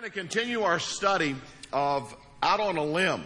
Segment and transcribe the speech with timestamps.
[0.00, 1.36] going to continue our study
[1.74, 3.22] of Out on a Limb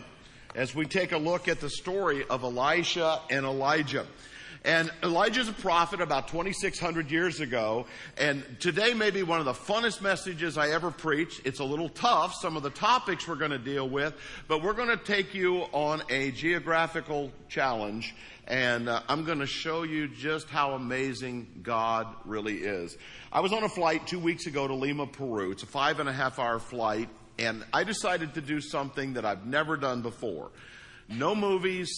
[0.56, 4.04] as we take a look at the story of Elisha and Elijah.
[4.64, 7.84] And Elijah's a prophet about 2,600 years ago.
[8.16, 11.42] And today may be one of the funnest messages I ever preached.
[11.44, 14.14] It's a little tough, some of the topics we're going to deal with,
[14.48, 18.14] but we're going to take you on a geographical challenge.
[18.46, 22.96] And uh, I'm going to show you just how amazing God really is.
[23.30, 25.50] I was on a flight two weeks ago to Lima, Peru.
[25.50, 27.10] It's a five and a half hour flight.
[27.38, 30.52] And I decided to do something that I've never done before.
[31.08, 31.90] No movies,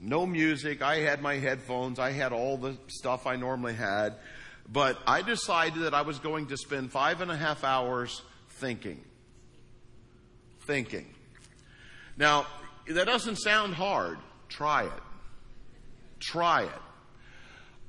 [0.00, 0.82] no music.
[0.82, 1.98] I had my headphones.
[1.98, 4.14] I had all the stuff I normally had.
[4.72, 9.02] But I decided that I was going to spend five and a half hours thinking.
[10.62, 11.06] Thinking.
[12.16, 12.46] Now,
[12.88, 14.18] that doesn't sound hard.
[14.48, 15.02] Try it.
[16.18, 16.82] Try it.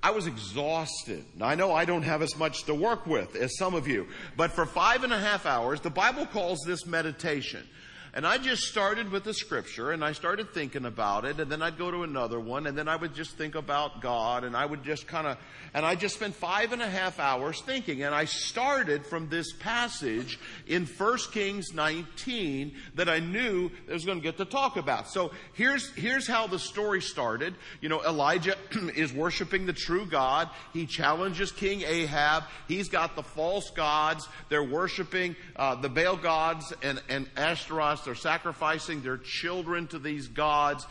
[0.04, 1.24] I was exhausted.
[1.36, 4.08] Now, I know I don't have as much to work with as some of you,
[4.36, 7.68] but for five and a half hours, the Bible calls this meditation.
[8.14, 11.62] And I just started with the scripture and I started thinking about it and then
[11.62, 14.66] I'd go to another one and then I would just think about God and I
[14.66, 15.38] would just kind of,
[15.74, 19.54] and I just spent five and a half hours thinking and I started from this
[19.54, 24.76] passage in 1 Kings 19 that I knew I was going to get to talk
[24.76, 25.08] about.
[25.08, 27.56] So here's, here's how the story started.
[27.80, 28.58] You know, Elijah
[28.94, 30.50] is worshiping the true God.
[30.74, 32.44] He challenges King Ahab.
[32.68, 34.28] He's got the false gods.
[34.50, 40.28] They're worshiping uh, the Baal gods and, and Ashtaroth they're sacrificing their children to these
[40.28, 40.86] gods.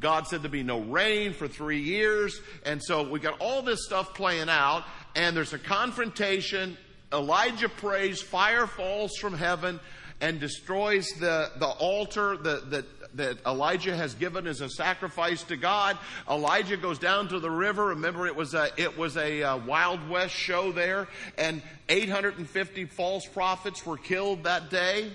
[0.00, 2.40] God said there'd be no rain for three years.
[2.64, 6.76] And so we got all this stuff playing out, and there's a confrontation.
[7.12, 9.80] Elijah prays, fire falls from heaven
[10.20, 12.84] and destroys the, the altar that, that,
[13.16, 15.98] that Elijah has given as a sacrifice to God.
[16.28, 17.86] Elijah goes down to the river.
[17.86, 23.26] Remember, it was a, it was a uh, Wild West show there, and 850 false
[23.26, 25.10] prophets were killed that day.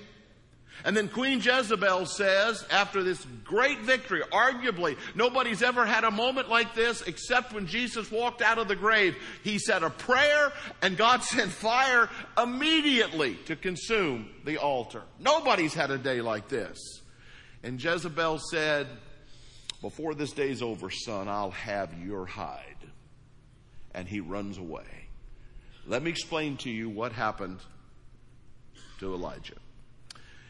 [0.85, 6.49] And then Queen Jezebel says, after this great victory, arguably nobody's ever had a moment
[6.49, 9.15] like this except when Jesus walked out of the grave.
[9.43, 12.09] He said a prayer and God sent fire
[12.41, 15.03] immediately to consume the altar.
[15.19, 16.77] Nobody's had a day like this.
[17.63, 18.87] And Jezebel said,
[19.81, 22.75] before this day's over, son, I'll have your hide.
[23.93, 25.07] And he runs away.
[25.87, 27.59] Let me explain to you what happened
[28.99, 29.55] to Elijah.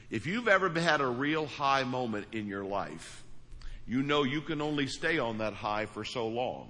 [0.10, 3.24] If you've ever had a real high moment in your life,
[3.88, 6.70] you know you can only stay on that high for so long.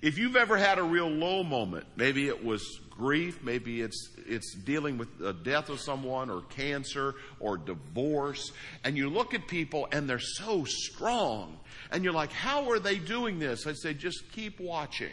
[0.00, 4.54] If you've ever had a real low moment, maybe it was grief, maybe it's, it's
[4.54, 8.52] dealing with the death of someone or cancer or divorce,
[8.84, 11.58] and you look at people and they're so strong,
[11.90, 13.66] and you're like, how are they doing this?
[13.66, 15.12] I say, just keep watching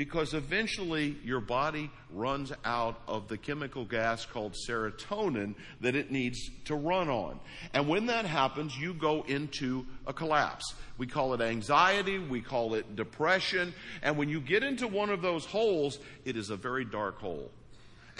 [0.00, 6.48] because eventually your body runs out of the chemical gas called serotonin that it needs
[6.64, 7.38] to run on.
[7.74, 10.72] And when that happens, you go into a collapse.
[10.96, 15.20] We call it anxiety, we call it depression, and when you get into one of
[15.20, 17.50] those holes, it is a very dark hole.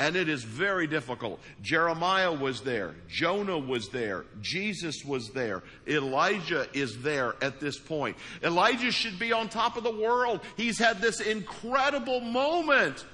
[0.00, 1.40] And it is very difficult.
[1.60, 2.94] Jeremiah was there.
[3.06, 4.24] Jonah was there.
[4.40, 5.62] Jesus was there.
[5.86, 8.16] Elijah is there at this point.
[8.42, 10.40] Elijah should be on top of the world.
[10.56, 13.04] He's had this incredible moment.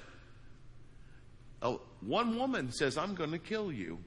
[1.60, 3.98] Oh, one woman says, I'm going to kill you.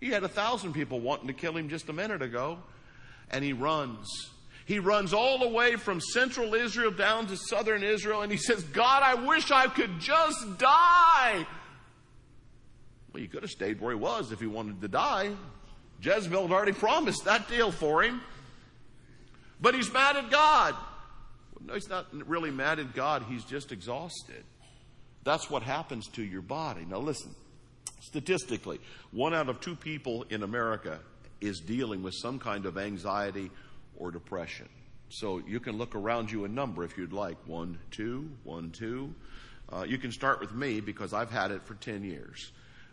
[0.00, 2.58] He had a thousand people wanting to kill him just a minute ago.
[3.30, 4.08] And he runs.
[4.66, 8.64] He runs all the way from central Israel down to southern Israel and he says,
[8.64, 11.46] God, I wish I could just die.
[13.12, 15.32] Well, he could have stayed where he was if he wanted to die.
[16.00, 18.20] Jezebel had already promised that deal for him.
[19.60, 20.74] But he's mad at God.
[21.54, 23.24] Well, no, he's not really mad at God.
[23.28, 24.44] He's just exhausted.
[25.24, 26.86] That's what happens to your body.
[26.88, 27.34] Now, listen.
[28.00, 28.80] Statistically,
[29.12, 31.00] one out of two people in America
[31.40, 33.50] is dealing with some kind of anxiety
[33.96, 34.68] or depression.
[35.10, 37.36] So you can look around you a number if you'd like.
[37.46, 39.14] One, two, one, two.
[39.70, 42.52] Uh, you can start with me because I've had it for 10 years.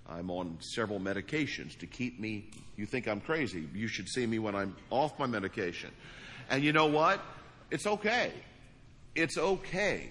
[0.09, 2.49] I'm on several medications to keep me.
[2.78, 3.67] You think I'm crazy.
[3.73, 5.91] You should see me when I'm off my medication.
[6.49, 7.20] And you know what?
[7.72, 8.32] It's okay.
[9.16, 10.09] It's okay.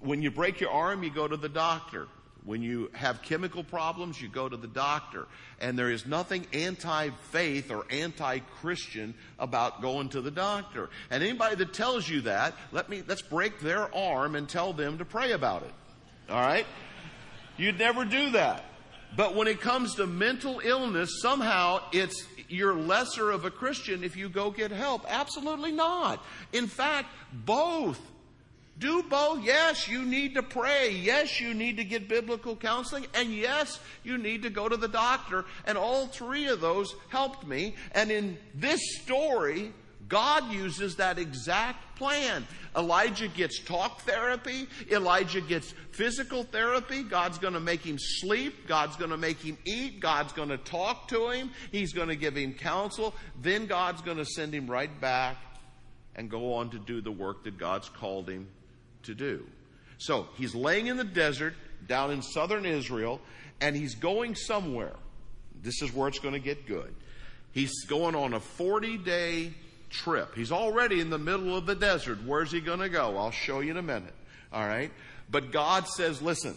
[0.00, 2.08] When you break your arm, you go to the doctor.
[2.44, 5.26] When you have chemical problems, you go to the doctor.
[5.60, 10.88] And there is nothing anti-faith or anti-Christian about going to the doctor.
[11.10, 14.98] And anybody that tells you that, let me, let's break their arm and tell them
[14.98, 15.72] to pray about it.
[16.30, 16.66] Alright?
[17.56, 18.64] You'd never do that.
[19.16, 24.16] But when it comes to mental illness, somehow it's you're lesser of a Christian if
[24.16, 25.04] you go get help.
[25.08, 26.24] Absolutely not.
[26.52, 28.00] In fact, both.
[28.78, 29.44] Do both.
[29.44, 30.90] Yes, you need to pray.
[30.90, 33.06] Yes, you need to get biblical counseling.
[33.14, 35.44] And yes, you need to go to the doctor.
[35.64, 37.76] And all three of those helped me.
[37.92, 39.72] And in this story,
[40.08, 42.46] God uses that exact plan.
[42.76, 44.66] Elijah gets talk therapy.
[44.90, 47.02] Elijah gets physical therapy.
[47.02, 48.66] God's going to make him sleep.
[48.66, 50.00] God's going to make him eat.
[50.00, 51.50] God's going to talk to him.
[51.70, 53.14] He's going to give him counsel.
[53.40, 55.36] Then God's going to send him right back
[56.16, 58.48] and go on to do the work that God's called him
[59.04, 59.46] to do.
[59.98, 61.54] So he's laying in the desert
[61.86, 63.20] down in southern Israel
[63.60, 64.94] and he's going somewhere.
[65.62, 66.94] This is where it's going to get good.
[67.52, 69.54] He's going on a 40 day
[69.94, 70.34] trip.
[70.34, 72.18] He's already in the middle of the desert.
[72.24, 73.16] Where's he going to go?
[73.16, 74.14] I'll show you in a minute.
[74.52, 74.90] All right.
[75.30, 76.56] But God says, listen,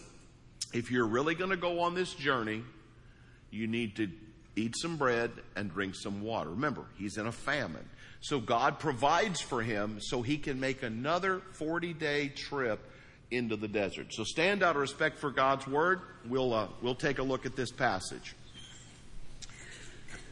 [0.73, 2.63] if you're really going to go on this journey,
[3.51, 4.09] you need to
[4.55, 6.49] eat some bread and drink some water.
[6.49, 7.87] Remember, he's in a famine.
[8.21, 12.79] So God provides for him so he can make another 40 day trip
[13.29, 14.13] into the desert.
[14.13, 16.01] So stand out of respect for God's word.
[16.27, 18.35] We'll, uh, we'll take a look at this passage.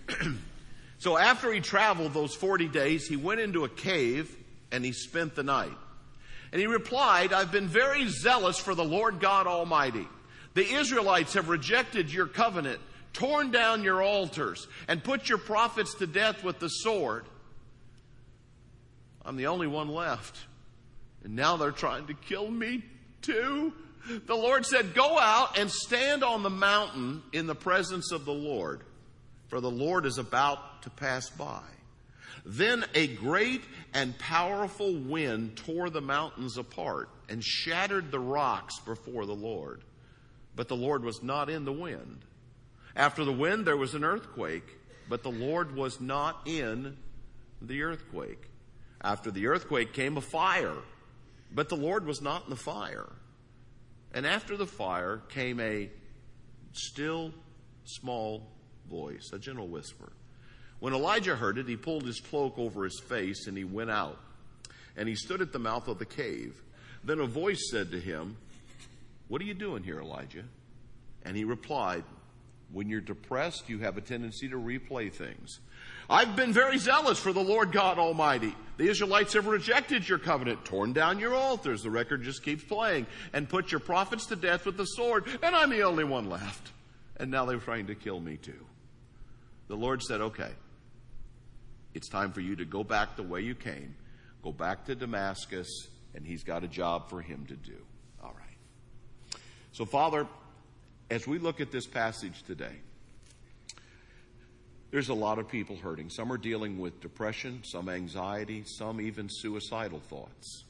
[1.06, 4.36] so after he traveled those 40 days, he went into a cave
[4.72, 5.78] and he spent the night.
[6.52, 10.08] And he replied, I've been very zealous for the Lord God Almighty.
[10.56, 12.80] The Israelites have rejected your covenant,
[13.14, 17.26] torn down your altars, and put your prophets to death with the sword.
[19.24, 20.36] I'm the only one left.
[21.24, 22.84] And now they're trying to kill me
[23.22, 23.74] too.
[24.26, 28.34] The Lord said, Go out and stand on the mountain in the presence of the
[28.34, 28.82] Lord,
[29.48, 31.62] for the Lord is about to pass by.
[32.46, 33.64] Then a great
[33.94, 39.82] and powerful wind tore the mountains apart and shattered the rocks before the Lord.
[40.56, 42.20] But the Lord was not in the wind.
[42.96, 44.68] After the wind, there was an earthquake,
[45.10, 46.96] but the Lord was not in
[47.62, 48.50] the earthquake.
[49.02, 50.78] After the earthquake came a fire,
[51.52, 53.12] but the Lord was not in the fire.
[54.14, 55.90] And after the fire came a
[56.72, 57.34] still
[57.84, 58.48] small
[58.90, 60.12] voice, a gentle whisper.
[60.80, 64.20] When Elijah heard it, he pulled his cloak over his face and he went out.
[64.98, 66.62] And he stood at the mouth of the cave.
[67.04, 68.38] Then a voice said to him,
[69.28, 70.44] What are you doing here, Elijah?
[71.24, 72.04] And he replied,
[72.72, 75.60] When you're depressed, you have a tendency to replay things.
[76.10, 78.56] I've been very zealous for the Lord God Almighty.
[78.78, 81.82] The Israelites have rejected your covenant, torn down your altars.
[81.82, 85.56] The record just keeps playing, and put your prophets to death with the sword, and
[85.56, 86.72] I'm the only one left.
[87.18, 88.66] And now they're trying to kill me too.
[89.68, 90.52] The Lord said, okay,
[91.94, 93.96] it's time for you to go back the way you came.
[94.44, 97.78] Go back to Damascus, and he's got a job for him to do.
[98.24, 99.40] All right.
[99.72, 100.28] So, Father,
[101.10, 102.76] as we look at this passage today,
[104.92, 106.10] there's a lot of people hurting.
[106.10, 110.64] Some are dealing with depression, some anxiety, some even suicidal thoughts.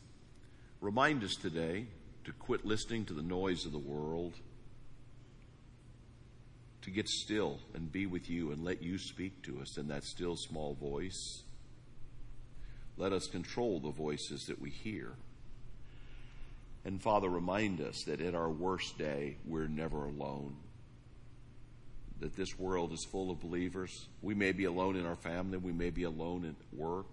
[0.82, 1.86] Remind us today
[2.24, 4.34] to quit listening to the noise of the world,
[6.86, 10.04] to get still and be with you and let you speak to us in that
[10.04, 11.42] still small voice.
[12.96, 15.14] Let us control the voices that we hear.
[16.86, 20.56] And Father, remind us that at our worst day, we're never alone
[22.20, 24.08] that this world is full of believers.
[24.22, 27.08] We may be alone in our family, we may be alone at work,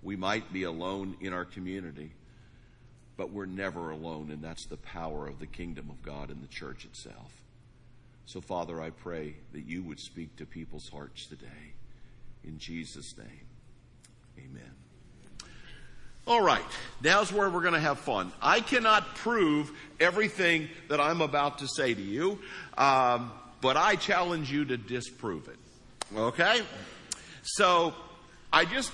[0.00, 2.12] we might be alone in our community,
[3.16, 6.46] but we're never alone, and that's the power of the kingdom of God in the
[6.46, 7.41] church itself.
[8.26, 11.46] So, Father, I pray that you would speak to people's hearts today.
[12.44, 13.46] In Jesus' name,
[14.38, 14.70] amen.
[16.26, 16.62] All right,
[17.02, 18.32] now's where we're going to have fun.
[18.40, 22.38] I cannot prove everything that I'm about to say to you.
[22.78, 23.32] Um,
[23.62, 25.56] but I challenge you to disprove it.
[26.14, 26.60] Okay?
[27.42, 27.94] So,
[28.52, 28.92] I just,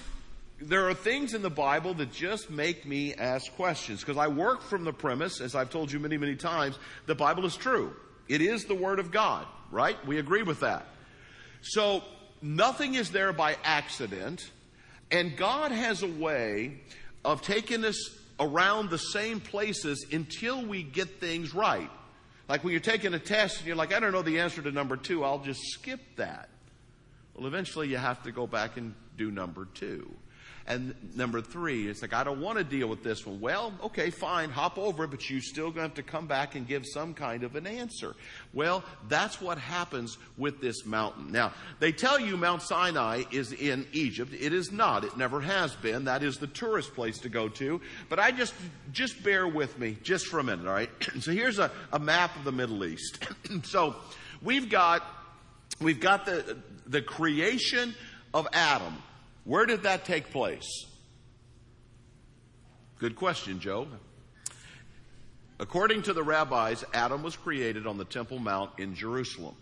[0.60, 4.62] there are things in the Bible that just make me ask questions because I work
[4.62, 7.96] from the premise, as I've told you many, many times, the Bible is true.
[8.28, 9.96] It is the Word of God, right?
[10.06, 10.86] We agree with that.
[11.60, 12.02] So,
[12.40, 14.50] nothing is there by accident,
[15.10, 16.80] and God has a way
[17.24, 21.90] of taking us around the same places until we get things right.
[22.48, 24.70] Like when you're taking a test and you're like, I don't know the answer to
[24.70, 26.48] number two, I'll just skip that.
[27.34, 30.10] Well, eventually you have to go back and do number two.
[30.68, 33.40] And number three, it's like, I don't want to deal with this one.
[33.40, 36.56] Well, okay, fine, hop over it, but you still going to have to come back
[36.56, 38.14] and give some kind of an answer.
[38.52, 41.32] Well, that's what happens with this mountain.
[41.32, 44.34] Now, they tell you Mount Sinai is in Egypt.
[44.38, 45.04] It is not.
[45.04, 46.04] It never has been.
[46.04, 47.80] That is the tourist place to go to.
[48.10, 48.52] But I just,
[48.92, 50.90] just bear with me just for a minute, all right?
[51.20, 53.26] so here's a, a map of the Middle East.
[53.62, 53.96] so
[54.42, 55.02] we've got,
[55.80, 57.94] we've got the, the creation
[58.34, 59.02] of Adam
[59.48, 60.84] where did that take place?
[62.98, 63.88] Good question, Joe.
[65.58, 69.54] According to the rabbis, Adam was created on the Temple Mount in Jerusalem.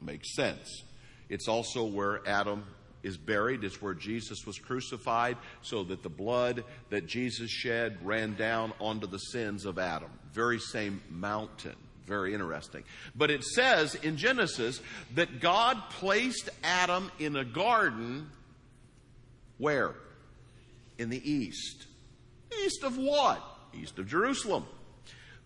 [0.00, 0.84] Makes sense.
[1.28, 2.64] It's also where Adam
[3.02, 3.64] is buried.
[3.64, 9.08] It's where Jesus was crucified so that the blood that Jesus shed ran down onto
[9.08, 10.10] the sins of Adam.
[10.32, 11.74] Very same mountain.
[12.06, 12.84] Very interesting.
[13.16, 14.80] But it says in Genesis
[15.16, 18.30] that God placed Adam in a garden
[19.60, 19.94] where?
[20.98, 21.86] In the east.
[22.64, 23.40] East of what?
[23.74, 24.64] East of Jerusalem.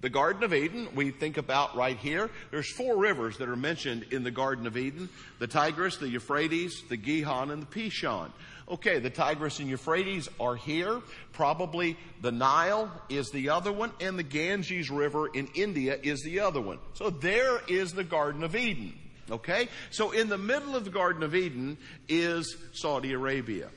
[0.01, 2.31] The Garden of Eden, we think about right here.
[2.51, 6.83] There's four rivers that are mentioned in the Garden of Eden the Tigris, the Euphrates,
[6.91, 8.31] the Gihon, and the Pishon.
[8.69, 11.01] Okay, the Tigris and Euphrates are here.
[11.33, 16.41] Probably the Nile is the other one, and the Ganges River in India is the
[16.41, 16.79] other one.
[16.95, 18.95] So there is the Garden of Eden.
[19.31, 19.69] Okay?
[19.91, 21.79] So in the middle of the Garden of Eden
[22.09, 23.71] is Saudi Arabia.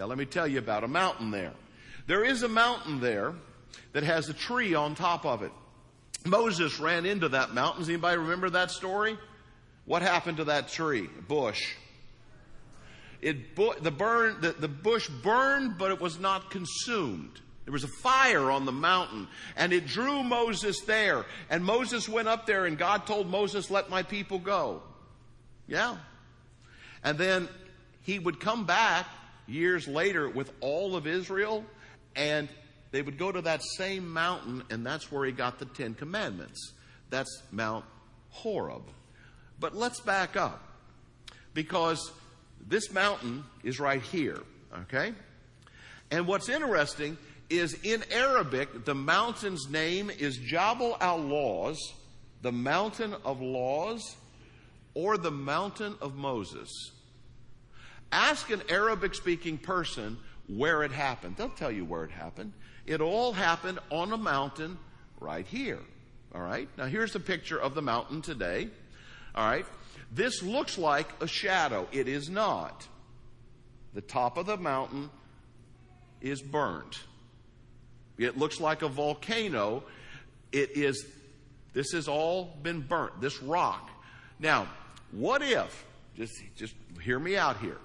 [0.00, 1.52] Now let me tell you about a mountain there.
[2.06, 3.34] There is a mountain there
[3.92, 5.52] that has a tree on top of it.
[6.24, 7.82] Moses ran into that mountain.
[7.82, 9.18] Does anybody remember that story?
[9.84, 11.06] What happened to that tree?
[11.28, 11.74] Bush.
[13.20, 17.38] It the burn the, the bush burned, but it was not consumed.
[17.66, 21.26] There was a fire on the mountain, and it drew Moses there.
[21.50, 24.82] And Moses went up there, and God told Moses, "Let my people go."
[25.68, 25.98] Yeah.
[27.04, 27.50] And then
[28.00, 29.06] he would come back
[29.50, 31.64] years later with all of Israel,
[32.16, 32.48] and
[32.90, 36.72] they would go to that same mountain, and that's where he got the Ten Commandments.
[37.10, 37.84] That's Mount
[38.30, 38.82] Horeb.
[39.58, 40.62] But let's back up
[41.54, 42.12] because
[42.66, 44.40] this mountain is right here,
[44.82, 45.12] okay?
[46.10, 51.78] And what's interesting is in Arabic, the mountain's name is Jabal al Laws,
[52.42, 54.16] the mountain of laws,
[54.94, 56.68] or the mountain of Moses.
[58.12, 61.36] Ask an Arabic speaking person where it happened.
[61.36, 62.52] They'll tell you where it happened.
[62.86, 64.78] It all happened on a mountain
[65.20, 65.78] right here.
[66.34, 66.68] All right.
[66.76, 68.68] Now here's a picture of the mountain today.
[69.34, 69.66] All right.
[70.12, 71.86] This looks like a shadow.
[71.92, 72.86] It is not.
[73.94, 75.10] The top of the mountain
[76.20, 77.00] is burnt.
[78.18, 79.82] It looks like a volcano.
[80.52, 81.06] It is,
[81.72, 83.88] this has all been burnt, this rock.
[84.38, 84.68] Now,
[85.12, 85.84] what if,
[86.16, 87.78] just, just hear me out here.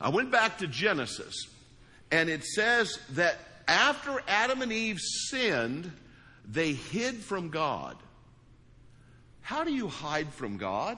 [0.00, 1.46] I went back to Genesis,
[2.10, 3.36] and it says that
[3.68, 5.92] after Adam and Eve sinned,
[6.48, 7.96] they hid from God.
[9.42, 10.96] How do you hide from God?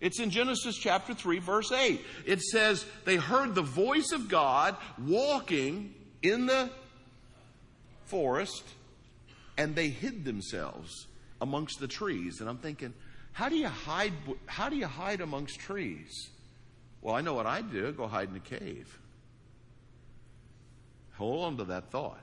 [0.00, 2.00] It's in Genesis chapter 3, verse 8.
[2.26, 6.70] It says, They heard the voice of God walking in the
[8.04, 8.62] forest,
[9.56, 11.06] and they hid themselves
[11.40, 12.40] amongst the trees.
[12.40, 12.92] And I'm thinking,
[13.32, 14.12] how do you hide,
[14.46, 16.30] how do you hide amongst trees?
[17.06, 17.92] Well, I know what I'd do.
[17.92, 18.98] Go hide in a cave.
[21.12, 22.18] Hold on to that thought.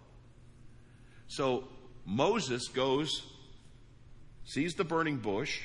[1.28, 1.70] So
[2.06, 3.24] Moses goes,
[4.44, 5.62] sees the burning bush,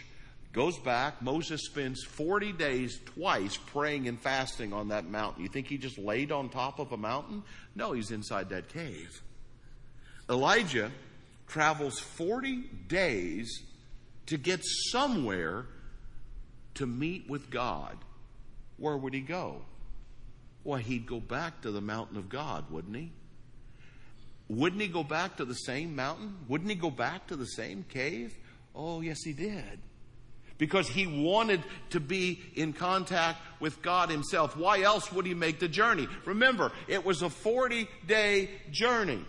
[0.52, 1.20] goes back.
[1.20, 5.42] Moses spends 40 days twice praying and fasting on that mountain.
[5.42, 7.42] You think he just laid on top of a mountain?
[7.74, 9.20] No, he's inside that cave.
[10.30, 10.92] Elijah
[11.48, 13.64] travels 40 days
[14.26, 15.66] to get somewhere
[16.74, 17.98] to meet with God.
[18.78, 19.62] Where would he go?
[20.64, 23.12] Well, he'd go back to the mountain of God, wouldn't he?
[24.48, 26.36] Wouldn't he go back to the same mountain?
[26.48, 28.34] Wouldn't he go back to the same cave?
[28.74, 29.80] Oh, yes, he did.
[30.56, 34.56] Because he wanted to be in contact with God himself.
[34.56, 36.08] Why else would he make the journey?
[36.24, 39.24] Remember, it was a 40 day journey.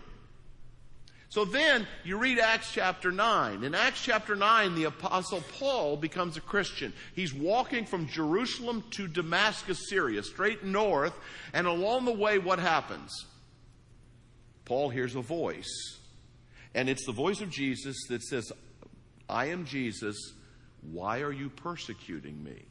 [1.30, 3.62] So then you read Acts chapter 9.
[3.62, 6.92] In Acts chapter 9, the apostle Paul becomes a Christian.
[7.14, 11.14] He's walking from Jerusalem to Damascus, Syria, straight north,
[11.52, 13.26] and along the way, what happens?
[14.64, 15.98] Paul hears a voice.
[16.74, 18.50] And it's the voice of Jesus that says,
[19.28, 20.16] I am Jesus.
[20.82, 22.64] Why are you persecuting me?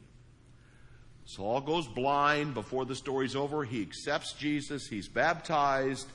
[1.24, 3.64] Saul goes blind before the story's over.
[3.64, 4.86] He accepts Jesus.
[4.86, 6.08] He's baptized.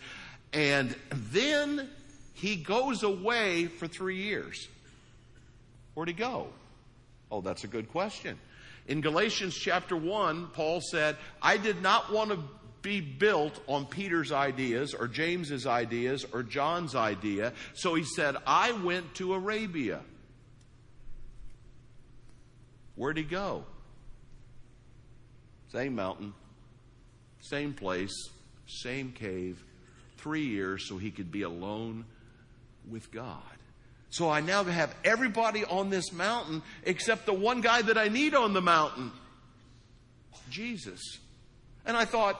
[0.53, 1.89] And then
[2.35, 4.67] he goes away for three years.
[5.93, 6.47] Where'd he go?
[7.31, 8.37] Oh, that's a good question.
[8.87, 12.39] In Galatians chapter 1, Paul said, I did not want to
[12.81, 17.53] be built on Peter's ideas or James's ideas or John's idea.
[17.73, 20.01] So he said, I went to Arabia.
[22.95, 23.63] Where'd he go?
[25.71, 26.33] Same mountain,
[27.39, 28.29] same place,
[28.67, 29.63] same cave,
[30.17, 32.05] three years so he could be alone
[32.89, 33.41] with God.
[34.09, 38.33] So I now have everybody on this mountain except the one guy that I need
[38.33, 39.11] on the mountain
[40.49, 41.19] Jesus.
[41.85, 42.39] And I thought,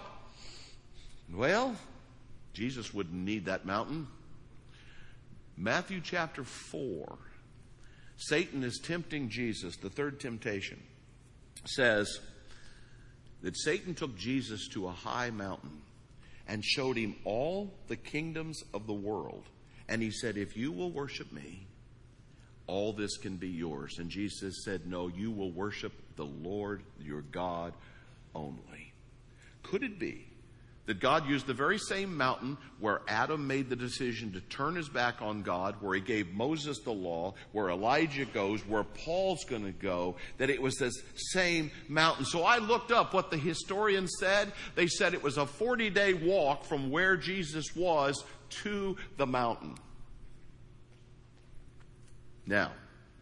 [1.33, 1.75] well,
[2.53, 4.07] Jesus wouldn't need that mountain.
[5.57, 7.17] Matthew chapter 4,
[8.17, 10.81] Satan is tempting Jesus, the third temptation,
[11.65, 12.19] says
[13.41, 15.81] that Satan took Jesus to a high mountain
[16.47, 19.43] and showed him all the kingdoms of the world.
[19.87, 21.67] And he said, If you will worship me,
[22.67, 23.99] all this can be yours.
[23.99, 27.73] And Jesus said, No, you will worship the Lord your God
[28.33, 28.93] only.
[29.63, 30.25] Could it be
[30.85, 34.89] that God used the very same mountain where Adam made the decision to turn his
[34.89, 39.65] back on God, where he gave Moses the law, where Elijah goes, where Paul's going
[39.65, 42.25] to go, that it was this same mountain.
[42.25, 44.51] So I looked up what the historians said.
[44.75, 49.75] They said it was a 40 day walk from where Jesus was to the mountain.
[52.45, 52.71] Now,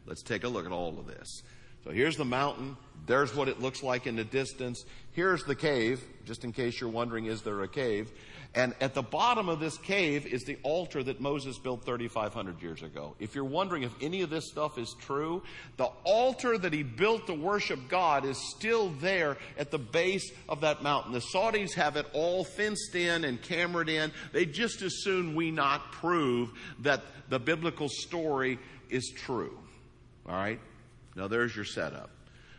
[0.05, 1.43] let's take a look at all of this.
[1.83, 2.77] So here's the mountain.
[3.05, 4.85] There's what it looks like in the distance.
[5.11, 8.11] Here's the cave, just in case you're wondering, is there a cave?
[8.55, 12.83] And at the bottom of this cave is the altar that Moses built 3,500 years
[12.83, 13.15] ago.
[13.19, 15.41] If you're wondering if any of this stuff is true,
[15.77, 20.61] the altar that he built to worship God is still there at the base of
[20.61, 21.13] that mountain.
[21.13, 24.11] The Saudis have it all fenced in and camered in.
[24.33, 29.57] They just as soon we not prove that the biblical story is true.
[30.27, 30.59] All right?
[31.15, 32.11] Now there's your setup.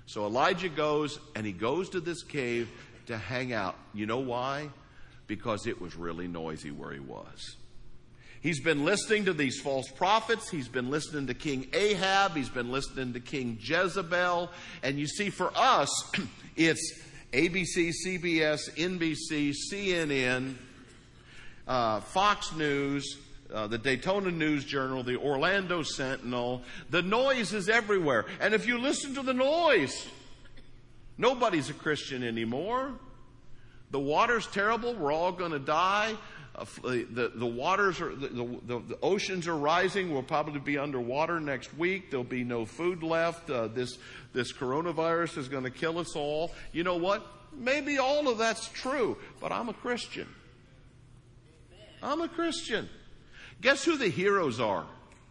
[0.07, 2.69] So Elijah goes and he goes to this cave
[3.07, 3.77] to hang out.
[3.93, 4.71] You know why?
[5.27, 7.57] Because it was really noisy where he was.
[8.45, 10.51] He's been listening to these false prophets.
[10.51, 12.37] He's been listening to King Ahab.
[12.37, 14.51] He's been listening to King Jezebel.
[14.83, 15.89] And you see, for us,
[16.57, 17.01] it's
[17.33, 20.57] ABC, CBS, NBC, CNN,
[21.67, 23.17] uh, Fox News,
[23.51, 26.63] uh, the Daytona News Journal, the Orlando Sentinel.
[26.91, 28.27] The noise is everywhere.
[28.41, 30.07] And if you listen to the noise,
[31.17, 32.93] nobody's a Christian anymore.
[33.95, 34.93] The water's terrible.
[34.93, 36.17] We're all going to die.
[36.57, 40.13] Uh, the, the waters are, the, the, the, oceans are rising.
[40.13, 42.11] We'll probably be underwater next week.
[42.11, 43.49] There'll be no food left.
[43.49, 43.97] Uh, this,
[44.33, 46.51] this coronavirus is going to kill us all.
[46.73, 47.25] You know what?
[47.57, 50.27] Maybe all of that's true, but I'm a Christian.
[52.03, 52.89] I'm a Christian.
[53.61, 54.87] Guess who the heroes are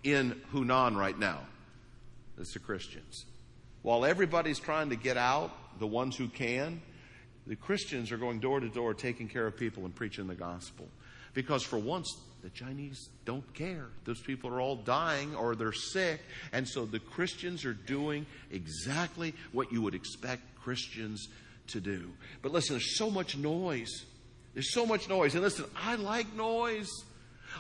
[0.06, 1.42] in Hunan right now?
[2.40, 3.26] It's the Christians.
[3.82, 6.82] While everybody's trying to get out, the ones who can,
[7.48, 10.88] the Christians are going door to door taking care of people and preaching the gospel.
[11.34, 13.88] Because for once, the Chinese don't care.
[14.06, 16.22] Those people are all dying or they're sick.
[16.52, 21.28] And so the Christians are doing exactly what you would expect Christians
[21.68, 22.12] to do.
[22.42, 24.06] But listen, there's so much noise.
[24.54, 25.34] There's so much noise.
[25.34, 26.90] And listen, I like noise.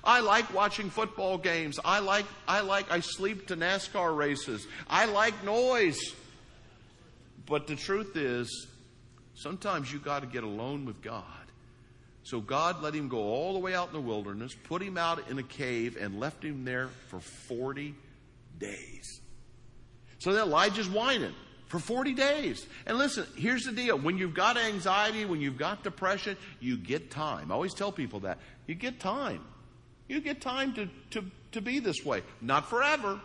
[0.03, 1.79] I like watching football games.
[1.83, 4.67] I like, I like, I sleep to NASCAR races.
[4.89, 5.99] I like noise.
[7.45, 8.67] But the truth is,
[9.35, 11.23] sometimes you got to get alone with God.
[12.23, 15.29] So God let him go all the way out in the wilderness, put him out
[15.29, 17.93] in a cave, and left him there for 40
[18.57, 19.21] days.
[20.19, 21.33] So then Elijah's whining
[21.67, 22.65] for 40 days.
[22.85, 23.97] And listen, here's the deal.
[23.97, 27.51] When you've got anxiety, when you've got depression, you get time.
[27.51, 28.37] I always tell people that.
[28.67, 29.43] You get time.
[30.07, 32.21] You get time to, to, to be this way.
[32.39, 33.19] Not forever,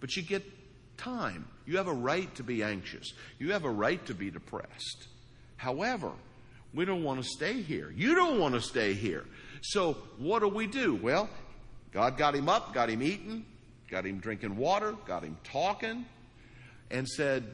[0.00, 0.42] but you get
[0.96, 1.46] time.
[1.66, 3.12] You have a right to be anxious.
[3.38, 5.06] You have a right to be depressed.
[5.62, 6.10] However,
[6.74, 7.92] we don't want to stay here.
[7.96, 9.24] You don't want to stay here.
[9.60, 10.96] So what do we do?
[10.96, 11.30] Well,
[11.92, 13.46] God got him up, got him eating,
[13.88, 16.04] got him drinking water, got him talking,
[16.90, 17.44] and said,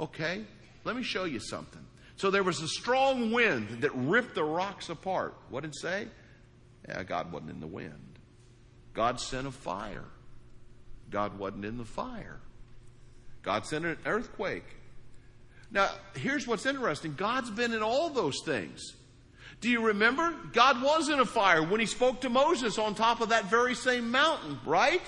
[0.00, 0.46] okay,
[0.84, 1.84] let me show you something.
[2.16, 5.34] So there was a strong wind that ripped the rocks apart.
[5.50, 6.08] What did it say?
[6.88, 8.18] Yeah, God wasn't in the wind.
[8.94, 10.06] God sent a fire.
[11.10, 12.40] God wasn't in the fire.
[13.42, 14.64] God sent an earthquake.
[15.70, 18.94] Now, here's what's interesting God's been in all those things.
[19.60, 20.34] Do you remember?
[20.52, 23.74] God was in a fire when he spoke to Moses on top of that very
[23.74, 25.02] same mountain, right?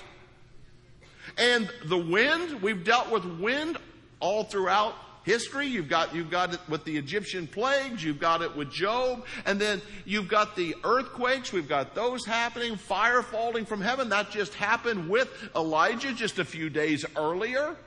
[1.37, 3.77] And the wind, we've dealt with wind
[4.19, 4.93] all throughout
[5.23, 5.67] history.
[5.67, 8.03] You've got, you've got it with the Egyptian plagues.
[8.03, 9.25] You've got it with Job.
[9.45, 11.53] And then you've got the earthquakes.
[11.53, 12.75] We've got those happening.
[12.75, 14.09] Fire falling from heaven.
[14.09, 17.77] That just happened with Elijah just a few days earlier.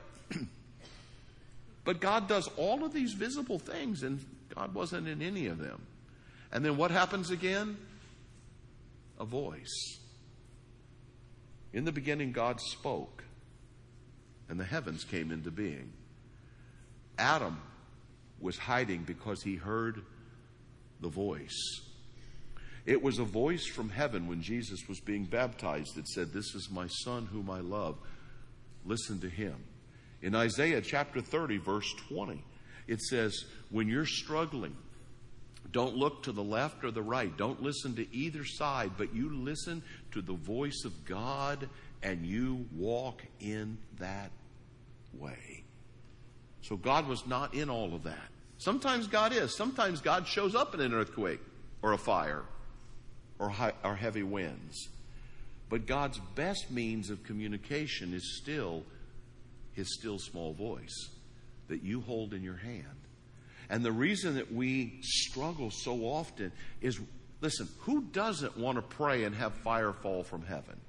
[1.85, 4.19] But God does all of these visible things and
[4.53, 5.81] God wasn't in any of them.
[6.51, 7.77] And then what happens again?
[9.19, 9.99] A voice.
[11.71, 13.23] In the beginning, God spoke,
[14.49, 15.91] and the heavens came into being.
[17.17, 17.61] Adam
[18.39, 20.01] was hiding because he heard
[21.01, 21.81] the voice.
[22.85, 26.69] It was a voice from heaven when Jesus was being baptized that said, This is
[26.71, 27.97] my son whom I love.
[28.85, 29.55] Listen to him.
[30.25, 32.43] In Isaiah chapter 30, verse 20,
[32.87, 34.75] it says, When you're struggling,
[35.71, 37.37] don't look to the left or the right.
[37.37, 39.83] Don't listen to either side, but you listen
[40.13, 41.69] to the voice of God
[42.01, 44.31] and you walk in that
[45.13, 45.63] way.
[46.63, 48.29] So God was not in all of that.
[48.57, 49.55] Sometimes God is.
[49.55, 51.41] Sometimes God shows up in an earthquake
[51.83, 52.45] or a fire
[53.37, 54.89] or, high, or heavy winds.
[55.69, 58.85] But God's best means of communication is still
[59.75, 61.09] his still small voice
[61.67, 62.85] that you hold in your hand.
[63.69, 66.99] And the reason that we struggle so often is
[67.41, 70.79] listen, who doesn't want to pray and have fire fall from heaven?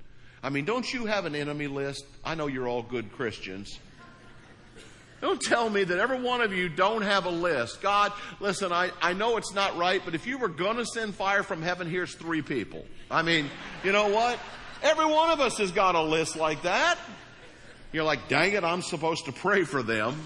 [0.42, 2.04] I mean, don't you have an enemy list?
[2.24, 3.78] I know you're all good Christians.
[5.20, 7.80] Don't tell me that every one of you don't have a list.
[7.80, 11.14] God, listen, I, I know it's not right, but if you were going to send
[11.14, 12.84] fire from heaven, here's three people.
[13.10, 13.48] I mean,
[13.82, 14.38] you know what?
[14.82, 16.98] Every one of us has got a list like that.
[17.96, 20.20] You're like, dang it, I'm supposed to pray for them.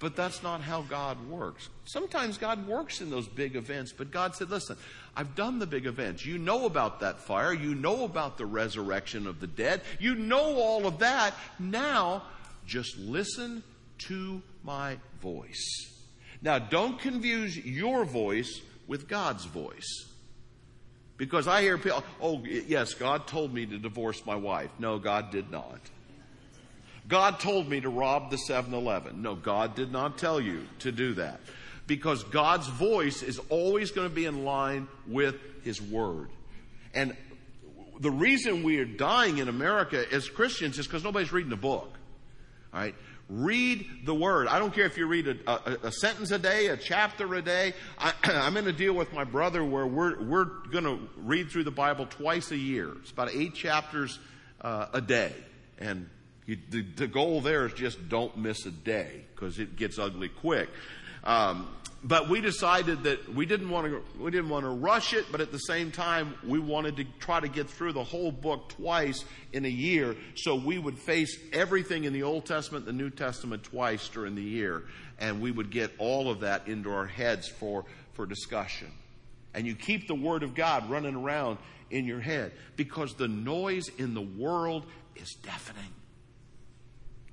[0.00, 1.68] But that's not how God works.
[1.84, 4.76] Sometimes God works in those big events, but God said, listen,
[5.14, 6.26] I've done the big events.
[6.26, 7.52] You know about that fire.
[7.54, 9.82] You know about the resurrection of the dead.
[10.00, 11.34] You know all of that.
[11.60, 12.24] Now,
[12.66, 13.62] just listen
[14.08, 15.92] to my voice.
[16.42, 20.06] Now, don't confuse your voice with God's voice.
[21.16, 24.70] Because I hear people, oh, yes, God told me to divorce my wife.
[24.78, 25.80] No, God did not.
[27.08, 29.22] God told me to rob the 7 Eleven.
[29.22, 31.40] No, God did not tell you to do that.
[31.86, 36.28] Because God's voice is always going to be in line with His Word.
[36.92, 37.16] And
[38.00, 41.96] the reason we are dying in America as Christians is because nobody's reading the book.
[42.74, 42.94] All right?
[43.28, 44.46] Read the Word.
[44.46, 47.42] I don't care if you read a, a, a sentence a day, a chapter a
[47.42, 47.74] day.
[47.98, 51.64] I, am in a deal with my brother where we're, we're going to read through
[51.64, 52.92] the Bible twice a year.
[53.00, 54.20] It's about eight chapters
[54.60, 55.32] uh, a day.
[55.78, 56.08] And
[56.46, 60.28] you, the, the, goal there is just don't miss a day because it gets ugly
[60.28, 60.68] quick.
[61.26, 61.68] Um,
[62.04, 65.40] but we decided that we didn't want to we didn't want to rush it, but
[65.40, 69.24] at the same time we wanted to try to get through the whole book twice
[69.52, 73.64] in a year, so we would face everything in the Old Testament, the New Testament
[73.64, 74.84] twice during the year,
[75.18, 78.92] and we would get all of that into our heads for for discussion.
[79.52, 81.58] And you keep the Word of God running around
[81.90, 84.86] in your head because the noise in the world
[85.16, 85.95] is deafening.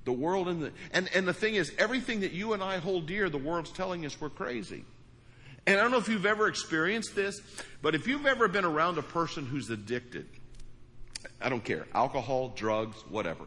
[0.04, 3.06] The world and the, and, and the thing is, everything that you and I hold
[3.06, 4.84] dear, the world's telling us we're crazy.
[5.66, 7.40] And I don't know if you've ever experienced this,
[7.80, 10.26] but if you've ever been around a person who's addicted,
[11.40, 13.44] I don't care, alcohol, drugs, whatever,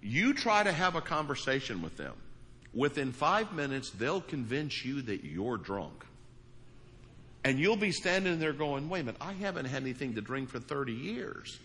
[0.00, 2.14] you try to have a conversation with them.
[2.72, 6.04] Within five minutes, they'll convince you that you're drunk.
[7.42, 10.50] And you'll be standing there going, wait a minute, I haven't had anything to drink
[10.50, 11.58] for 30 years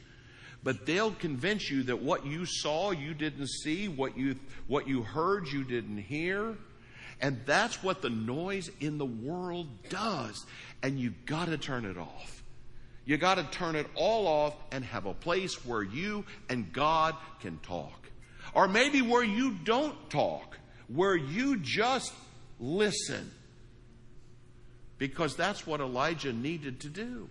[0.64, 5.04] but they'll convince you that what you saw you didn't see, what you, what you
[5.04, 6.56] heard you didn't hear.
[7.20, 10.46] And that's what the noise in the world does.
[10.82, 12.44] And you've gotta turn it off.
[13.06, 17.60] You gotta turn it all off and have a place where you and God can
[17.60, 18.10] talk.
[18.54, 22.14] Or maybe where you don't talk, where you just
[22.60, 23.32] listen.
[24.98, 27.28] Because that's what Elijah needed to do.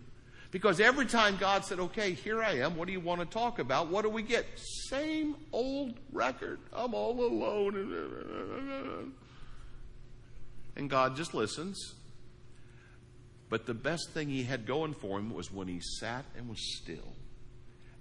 [0.53, 3.59] Because every time God said, okay, here I am, what do you want to talk
[3.59, 3.89] about?
[3.89, 4.47] What do we get?
[4.57, 6.61] Same old record.
[6.75, 9.15] I'm all alone.
[10.77, 11.95] And God just listens.
[13.49, 16.77] But the best thing he had going for him was when he sat and was
[16.77, 17.17] still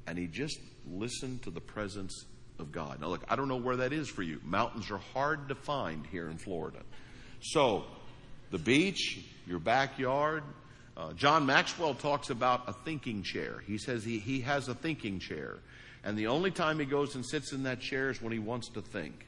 [0.08, 0.60] and he just
[0.90, 2.26] listened to the presence
[2.60, 3.00] of God.
[3.00, 4.42] Now, look, I don't know where that is for you.
[4.44, 6.80] Mountains are hard to find here in Florida.
[7.42, 7.86] So,
[8.52, 10.44] the beach, your backyard,
[10.98, 13.64] uh, John Maxwell talks about a thinking chair.
[13.66, 15.58] He says he, he has a thinking chair.
[16.04, 18.70] And the only time he goes and sits in that chair is when he wants
[18.70, 19.28] to think.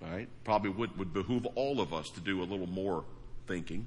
[0.00, 0.28] Right?
[0.44, 3.04] Probably would, would behoove all of us to do a little more
[3.46, 3.86] thinking.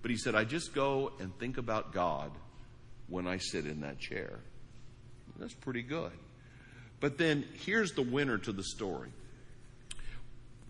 [0.00, 2.30] But he said, I just go and think about God
[3.08, 4.38] when I sit in that chair.
[5.38, 6.12] That's pretty good.
[7.00, 9.10] But then here's the winner to the story.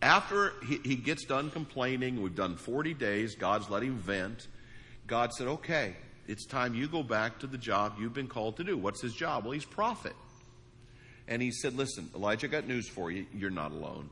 [0.00, 4.46] After he, he gets done complaining, we've done 40 days, God's let him vent.
[5.08, 5.96] God said, okay,
[6.28, 8.76] it's time you go back to the job you've been called to do.
[8.76, 9.44] What's his job?
[9.44, 10.12] Well, he's prophet.
[11.26, 13.26] And he said, listen, Elijah got news for you.
[13.34, 14.10] You're not alone.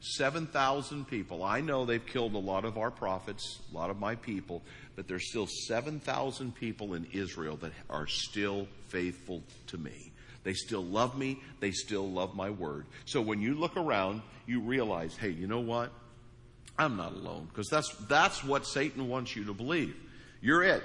[0.00, 1.42] 7,000 people.
[1.42, 4.62] I know they've killed a lot of our prophets, a lot of my people,
[4.94, 10.12] but there's still 7,000 people in Israel that are still faithful to me.
[10.44, 11.40] They still love me.
[11.58, 12.86] They still love my word.
[13.06, 15.92] So when you look around, you realize, hey, you know what?
[16.78, 19.96] I'm not alone because that's, that's what Satan wants you to believe.
[20.40, 20.82] You're it.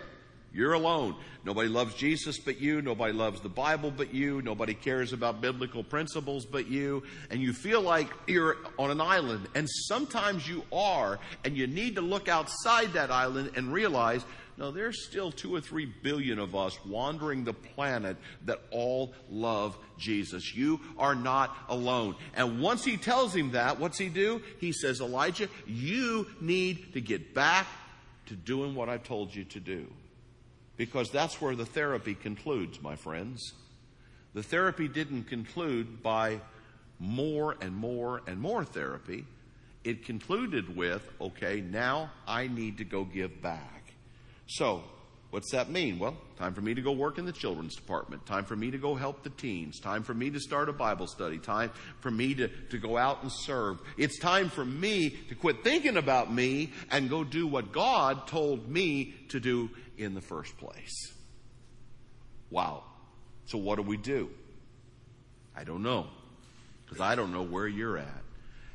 [0.54, 1.16] You're alone.
[1.46, 2.82] Nobody loves Jesus but you.
[2.82, 4.42] Nobody loves the Bible but you.
[4.44, 7.04] Nobody cares about biblical principles but you.
[7.32, 9.48] And you feel like you're on an island.
[9.56, 11.20] And sometimes you are.
[11.44, 14.24] And you need to look outside that island and realize
[14.58, 19.78] No, there's still two or three billion of us wandering the planet that all love
[19.98, 20.56] Jesus.
[20.56, 22.16] You are not alone.
[22.36, 24.42] And once he tells him that, what's he do?
[24.60, 27.66] He says, Elijah, you need to get back
[28.28, 29.88] to doing what I've told you to do.
[30.78, 33.54] Because that's where the therapy concludes, my friends.
[34.34, 36.42] The therapy didn't conclude by
[37.00, 39.26] more and more and more therapy.
[39.84, 43.94] It concluded with, okay, now I need to go give back.
[44.48, 44.84] So,
[45.34, 45.98] what's that mean?
[45.98, 48.78] Well, time for me to go work in the children's department, time for me to
[48.78, 52.36] go help the teens, time for me to start a Bible study, time for me
[52.36, 53.80] to, to go out and serve.
[53.98, 58.70] It's time for me to quit thinking about me and go do what God told
[58.70, 61.14] me to do in the first place.
[62.52, 62.84] Wow.
[63.46, 64.30] So, what do we do?
[65.56, 66.06] I don't know
[66.86, 68.22] because I don't know where you're at.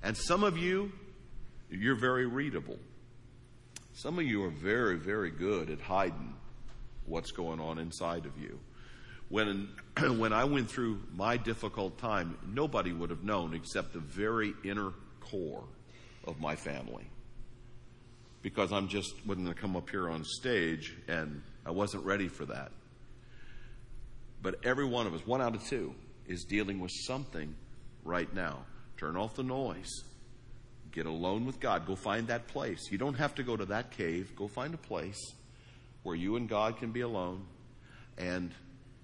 [0.03, 0.91] And some of you,
[1.71, 2.79] you're very readable.
[3.93, 6.35] Some of you are very, very good at hiding
[7.09, 8.59] what's going on inside of you.
[9.29, 9.69] When,
[10.19, 14.93] when I went through my difficult time, nobody would have known except the very inner
[15.21, 15.65] core
[16.25, 17.07] of my family.
[18.43, 22.29] Because I'm just wasn't going to come up here on stage, and I wasn't ready
[22.29, 22.71] for that.
[24.41, 25.95] But every one of us, one out of two,
[26.27, 27.55] is dealing with something
[28.05, 28.65] right now.
[28.97, 29.91] Turn off the noise.
[30.93, 31.87] Get alone with God.
[31.87, 32.91] Go find that place.
[32.91, 34.35] You don't have to go to that cave.
[34.37, 35.35] Go find a place
[36.09, 37.45] where you and God can be alone
[38.17, 38.51] and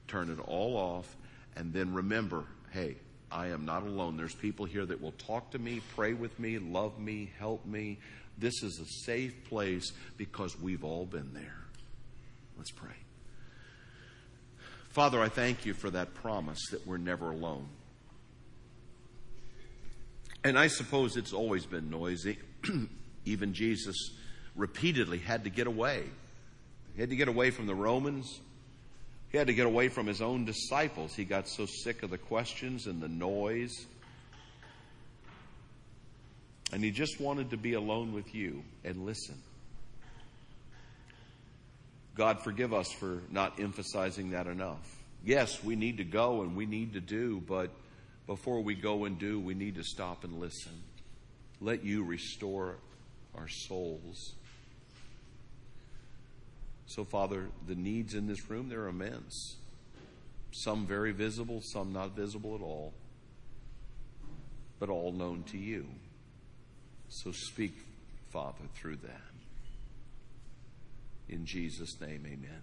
[0.09, 1.15] turn it all off.
[1.55, 2.97] And then remember hey,
[3.31, 4.17] I am not alone.
[4.17, 7.99] There's people here that will talk to me, pray with me, love me, help me.
[8.39, 11.59] This is a safe place because we've all been there.
[12.57, 12.97] Let's pray.
[14.89, 17.69] Father, I thank you for that promise that we're never alone.
[20.43, 22.39] And I suppose it's always been noisy.
[23.27, 23.97] Even Jesus
[24.57, 26.05] repeatedly had to get away.
[26.95, 28.41] He had to get away from the Romans.
[29.31, 31.15] He had to get away from his own disciples.
[31.15, 33.87] He got so sick of the questions and the noise.
[36.73, 39.41] And he just wanted to be alone with you and listen.
[42.15, 44.89] God, forgive us for not emphasizing that enough.
[45.25, 47.71] Yes, we need to go and we need to do, but
[48.27, 50.73] before we go and do, we need to stop and listen.
[51.61, 52.77] Let you restore
[53.35, 54.35] our souls.
[56.87, 59.57] So, Father, the needs in this room, they're immense.
[60.53, 62.93] Some very visible, some not visible at all,
[64.79, 65.87] but all known to you.
[67.09, 67.75] So speak,
[68.31, 69.13] Father, through them.
[71.29, 72.63] In Jesus' name, amen.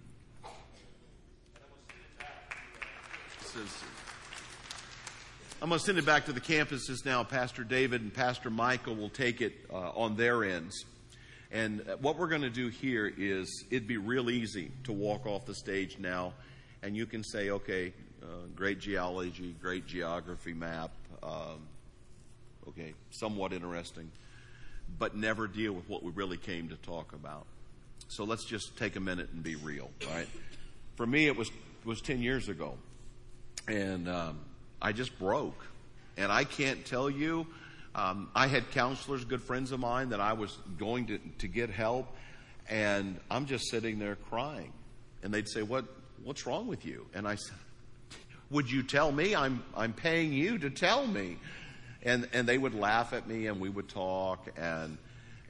[5.62, 7.24] I'm going to send it back to the campuses now.
[7.24, 10.86] Pastor David and Pastor Michael will take it uh, on their ends.
[11.52, 15.46] And what we're going to do here is it'd be real easy to walk off
[15.46, 16.34] the stage now
[16.84, 21.68] and you can say, okay, uh, great geology, great geography map, um,
[22.68, 24.12] okay, somewhat interesting,
[24.98, 27.46] but never deal with what we really came to talk about.
[28.08, 30.28] So let's just take a minute and be real, right?
[30.96, 31.50] For me, it was,
[31.86, 32.78] was 10 years ago.
[33.68, 34.40] And um,
[34.82, 35.66] I just broke.
[36.18, 37.48] And I can't tell you,
[37.96, 41.70] um, I had counselors, good friends of mine, that I was going to, to get
[41.70, 42.08] help,
[42.70, 44.72] and I'm just sitting there crying.
[45.24, 45.86] And they'd say, what,
[46.24, 47.08] What's wrong with you?
[47.14, 47.56] And I said,
[48.52, 49.34] Would you tell me?
[49.36, 51.38] I'm, I'm paying you to tell me.
[52.04, 54.98] And, and they would laugh at me, and we would talk, and,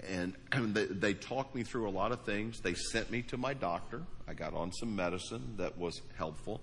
[0.10, 0.34] and
[0.74, 2.60] they, they talked me through a lot of things.
[2.60, 4.02] They sent me to my doctor.
[4.28, 6.62] I got on some medicine that was helpful.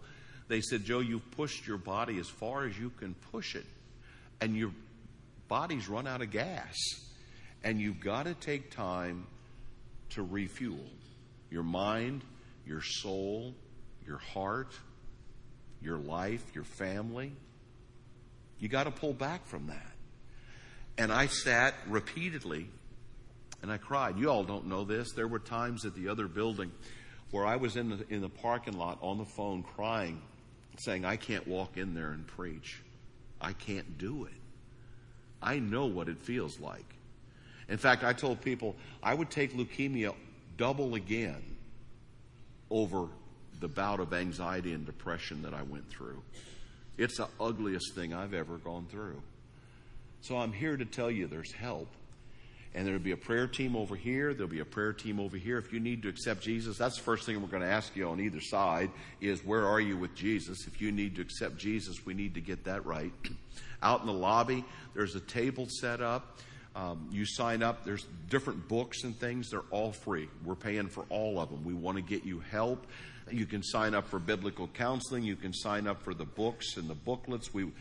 [0.48, 3.66] They said, Joe, you've pushed your body as far as you can push it,
[4.40, 4.72] and your
[5.48, 6.76] body's run out of gas.
[7.64, 9.26] And you've got to take time
[10.10, 10.90] to refuel
[11.50, 12.22] your mind,
[12.66, 13.54] your soul,
[14.06, 14.78] your heart,
[15.82, 17.32] your life, your family.
[18.58, 19.92] You got to pull back from that.
[20.96, 22.68] And I sat repeatedly
[23.62, 24.18] and I cried.
[24.18, 25.12] You all don't know this.
[25.12, 26.70] There were times at the other building
[27.30, 30.22] where I was in the, in the parking lot on the phone crying
[30.78, 32.82] saying, I can't walk in there and preach.
[33.40, 34.32] I can't do it.
[35.42, 36.84] I know what it feels like.
[37.68, 40.14] In fact, I told people I would take leukemia
[40.56, 41.42] double again
[42.70, 43.08] over
[43.60, 46.22] the bout of anxiety and depression that I went through.
[46.96, 49.20] It's the ugliest thing I've ever gone through.
[50.20, 51.88] So I'm here to tell you there's help.
[52.74, 54.34] And there'll be a prayer team over here.
[54.34, 55.58] There'll be a prayer team over here.
[55.58, 58.08] If you need to accept Jesus, that's the first thing we're going to ask you
[58.08, 60.66] on either side is where are you with Jesus?
[60.66, 63.12] If you need to accept Jesus, we need to get that right.
[63.82, 64.64] Out in the lobby,
[64.94, 66.38] there's a table set up.
[66.74, 70.28] Um, you sign up, there's different books and things, they're all free.
[70.44, 71.64] We're paying for all of them.
[71.64, 72.86] We want to get you help.
[73.30, 76.88] You can sign up for biblical counseling, you can sign up for the books and
[76.88, 77.52] the booklets.
[77.52, 77.72] We,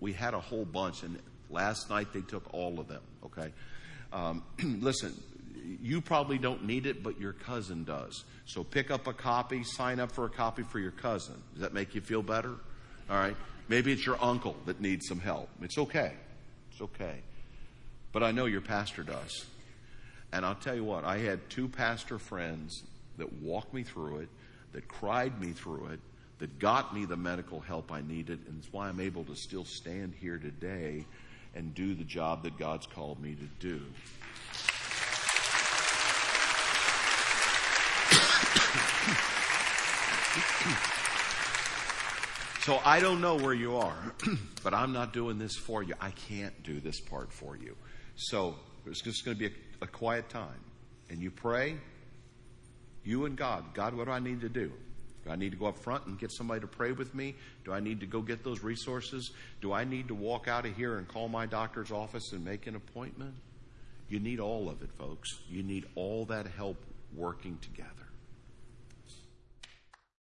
[0.00, 3.52] we had a whole bunch, and last night they took all of them, okay?
[4.12, 5.14] Um, listen,
[5.80, 8.24] you probably don't need it, but your cousin does.
[8.44, 11.40] So pick up a copy, sign up for a copy for your cousin.
[11.54, 12.56] Does that make you feel better?
[13.10, 13.36] All right.
[13.68, 15.48] Maybe it's your uncle that needs some help.
[15.60, 16.12] It's okay.
[16.70, 17.16] It's okay.
[18.12, 19.46] But I know your pastor does.
[20.32, 22.82] And I'll tell you what, I had two pastor friends
[23.18, 24.28] that walked me through it,
[24.72, 26.00] that cried me through it,
[26.38, 29.64] that got me the medical help I needed, and it's why I'm able to still
[29.64, 31.04] stand here today
[31.54, 33.80] and do the job that God's called me to do.
[42.62, 44.14] So I don't know where you are,
[44.62, 45.94] but I'm not doing this for you.
[46.00, 47.76] I can't do this part for you.
[48.14, 48.54] So
[48.86, 50.60] it's just going to be a, a quiet time.
[51.10, 51.76] And you pray,
[53.02, 53.74] you and God.
[53.74, 54.70] God, what do I need to do?
[55.24, 57.34] Do I need to go up front and get somebody to pray with me?
[57.64, 59.32] Do I need to go get those resources?
[59.60, 62.68] Do I need to walk out of here and call my doctor's office and make
[62.68, 63.34] an appointment?
[64.08, 65.28] You need all of it, folks.
[65.48, 66.76] You need all that help
[67.16, 68.01] working together.